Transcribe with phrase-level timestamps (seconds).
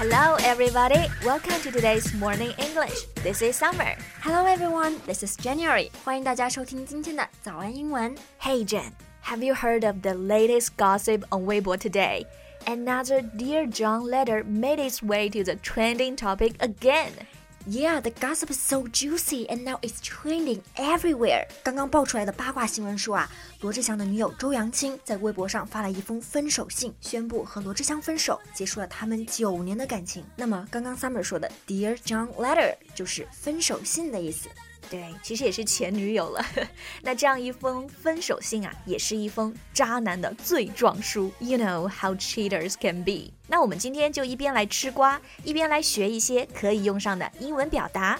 [0.00, 1.10] Hello, everybody.
[1.24, 3.04] Welcome to today's morning English.
[3.22, 3.94] This is Summer.
[4.20, 5.00] Hello, everyone.
[5.06, 5.90] This is January.
[6.04, 8.14] 欢迎大家收听今天的早安英文。
[8.40, 8.92] Hey, Jen.
[9.24, 12.24] Have you heard of the latest gossip on Weibo today?
[12.66, 17.12] Another Dear John letter made its way to the trending topic again.
[17.67, 21.47] Yeah, the gossip is so juicy and now it's trending everywhere.
[21.63, 30.25] 刚刚爆出来的八卦新闻说啊，罗志祥的女友周扬青在微博上发了一封分手信，宣布和罗志祥分手，结束了他们九年的感情。
[30.35, 34.49] 那么刚刚 Summer 说的 Dear John letter 就是分手信的意思。
[34.91, 36.45] 对，其实也是前女友了。
[37.01, 41.31] 那这样一封分手信啊，也是一封渣男的罪状书。
[41.39, 43.31] You know how cheaters can be。
[43.47, 48.19] 那我们今天就一边来吃瓜，一边来学一些可以用上的英文表达。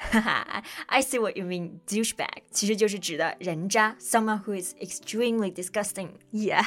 [0.00, 1.80] 哈哈，I see what you mean.
[1.86, 6.10] Douchebag 其实就是指的人渣，someone who is extremely disgusting.
[6.32, 6.64] Yeah，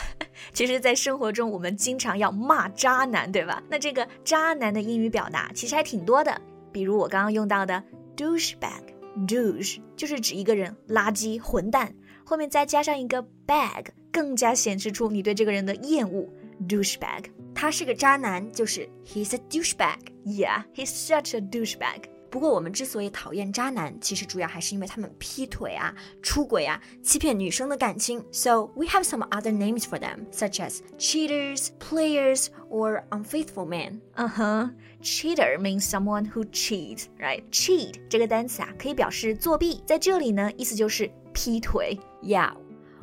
[0.53, 3.63] 其实，在生活中我们经常要骂渣男，对吧？
[3.69, 6.39] 那这个渣男的英语表达其实还挺多的，
[6.73, 7.81] 比如我刚刚用到的
[8.17, 16.27] douchebag，douche 就是指一个人垃圾、混蛋，后面再加上一个 bag，更加显示出你对这个人的厌恶。
[16.67, 19.97] douchebag，他是个渣男，就是 he's a douchebag.
[20.25, 22.03] Yeah，he's such a douchebag.
[22.30, 28.22] 不过我们之所以讨厌渣男，其实主要还是因为他们劈腿啊、出轨啊、欺骗女生的感情。
[28.32, 34.00] So we have some other names for them, such as cheaters, players, or unfaithful men.
[34.16, 37.42] 嗯哼，cheater means someone who cheats, right?
[37.50, 41.98] Cheat 这个单词啊，可以表示作弊，在这里呢，意思就是劈腿。
[42.22, 42.54] Yeah,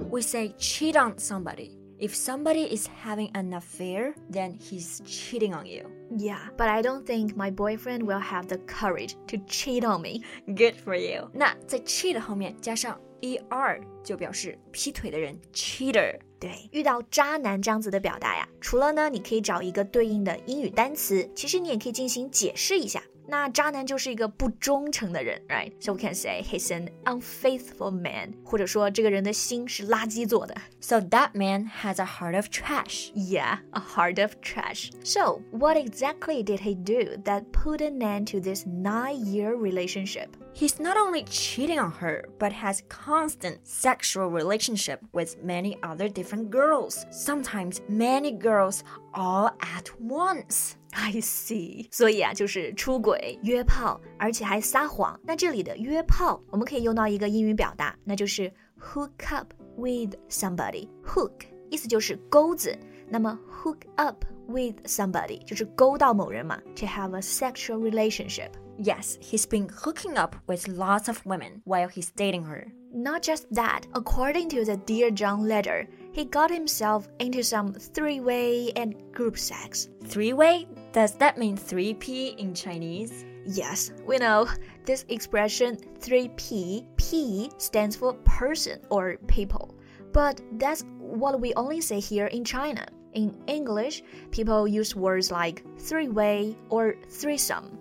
[0.10, 1.72] we say cheat on somebody.
[2.00, 5.90] If somebody is having an affair, then he's cheating on you.
[6.18, 10.24] Yeah, but I don't think my boyfriend will have the courage to cheat on me.
[10.48, 11.30] Good for you.
[11.34, 16.20] 那在 cheat 后面加上 er 就表示劈腿的人 cheater。
[16.40, 23.02] 对，遇到渣男这样子的表达呀，除了呢，你可以找一个对应的英语单词，其实你也可以进行解释一下。
[23.28, 25.72] 那渣男就是一个不忠诚的人，right?
[25.80, 30.54] So we can say he's an unfaithful man，或者说这个人的心是垃圾做的。
[30.82, 33.12] So that man has a heart of trash.
[33.16, 34.92] Yeah, a heart of trash.
[35.06, 40.28] So, what exactly did he do that put an end to this nine-year relationship?
[40.58, 46.52] He's not only cheating on her, but has constant sexual relationship with many other different
[46.52, 47.06] girls.
[47.12, 48.82] Sometimes many girls
[49.14, 50.74] all at once.
[50.92, 55.20] I see，所以啊，就是出轨、约炮，而且还撒谎。
[55.24, 61.32] 那这里的约炮，我们可以用到一个英语表达，那就是 hook up with somebody。hook
[61.72, 62.78] 意思就是钩子，
[63.10, 68.52] 那么 hook up with somebody 就是勾到某人嘛，to have a sexual relationship。
[68.81, 72.73] Yes, he's been hooking up with lots of women while he's dating her.
[72.93, 78.71] Not just that, according to the Dear John letter, he got himself into some three-way
[78.77, 79.89] and group sex.
[80.05, 80.69] Three way?
[80.93, 83.25] Does that mean 3P in Chinese?
[83.45, 84.47] Yes, we know
[84.85, 89.75] this expression 3P, P stands for person or people.
[90.13, 92.87] But that's what we only say here in China.
[93.15, 97.78] In English, people use words like three way or threesome.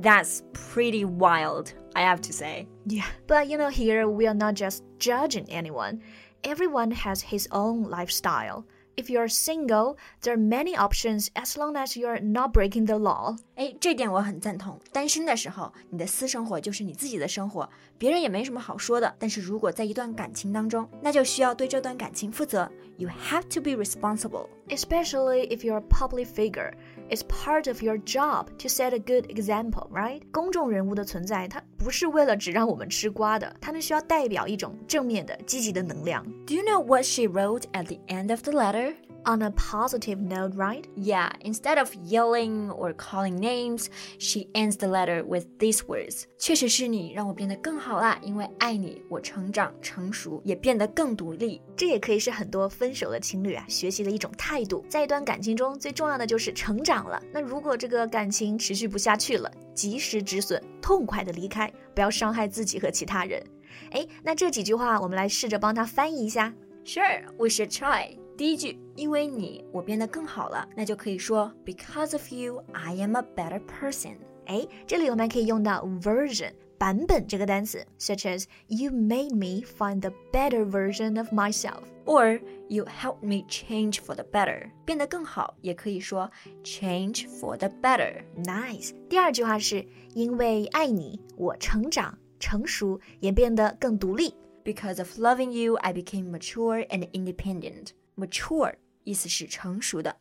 [0.00, 2.68] That's pretty wild, I have to say.
[2.86, 3.06] Yeah.
[3.26, 6.00] But you know, here we are not just judging anyone,
[6.44, 8.64] everyone has his own lifestyle.
[8.96, 13.36] If you're single, there are many options as long as you're not breaking the law.
[13.54, 14.76] 哎，这点我很赞同。
[14.92, 19.14] 单身的时候，你的私生活就是你自己的生活，别人也没什么好说的。
[19.16, 22.68] 但是如果在一段感情当中，那就需要对这段感情负责。
[22.96, 24.48] You have to be responsible.
[24.68, 26.72] Especially if you're a public figure,
[27.12, 30.22] it's part of your job to set a good example, right?
[30.30, 36.24] 公众人物的存在，它不是为了只让我们吃瓜的，他们需要代表一种正面的、积极的能量。
[36.46, 38.94] Do you know what she wrote at the end of the letter?
[39.24, 40.86] On a positive note, right?
[40.96, 43.88] Yeah, instead of yelling or calling names,
[44.18, 46.22] she ends the letter with these words.
[46.38, 51.60] 确实是你让我变得更好啦，因为爱你，我成长成熟，也变得更独立。
[51.76, 54.82] 这也可以是很多分手的情侣啊学习的一种态度。
[54.88, 57.22] 在一段感情中，最重要的就是成长了。
[57.30, 63.44] 那如果这个感情持续不下去了，及时止损，痛快的离开，不要伤害自己和其他人。
[63.90, 66.54] 哎，那这几句话我们来试着帮他翻译一下。
[66.86, 68.16] Sure, we should try.
[68.36, 74.16] 第一句，因为你，我变得更好了，那就可以说 Because of you, I am a better person.
[74.46, 81.82] 哎，这里我们可以用到 version 版本这个单词，such as you made me find the better version of myself。
[82.08, 86.30] or you helped me change for the better，变得更好，也可以说
[86.64, 88.22] change for the better。
[88.44, 88.94] Nice。
[89.10, 89.84] 第二句话是
[90.14, 94.34] 因为爱你，我成长成熟，也变得更独立。
[94.64, 97.88] Because of loving you, I became mature and independent.
[98.15, 98.73] Mature
[99.03, 100.15] 意思是成熟的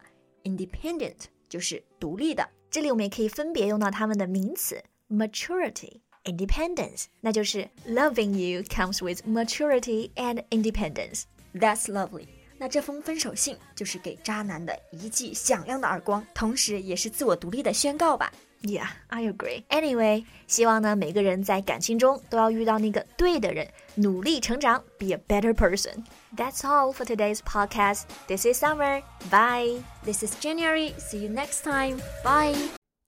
[0.44, 1.16] ，independent
[1.48, 2.48] 就是独立的。
[2.70, 11.24] 这里我们也可以分别用到它们的名词 maturity、independence，那就是 loving you comes with maturity and independence。
[11.54, 12.26] That's lovely。
[12.58, 18.32] 那这封分手信就是给渣男的一记响亮的耳光，同时也是自我独立的宣告吧。
[18.62, 19.64] Yeah, I agree.
[19.70, 26.04] Anyway，希望呢每个人在感情中都要遇到那个对的人，努力成长，be a better person.
[26.36, 28.02] That's all for today's podcast.
[28.28, 29.02] This is Summer.
[29.30, 29.82] Bye.
[30.04, 30.92] This is January.
[30.98, 31.98] See you next time.
[32.22, 32.56] Bye.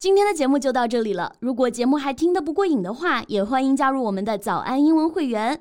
[0.00, 1.36] 今天的节目就到这里了。
[1.38, 5.60] 如果节目还听得不过瘾的话，也欢迎加入我们的早安英文会员。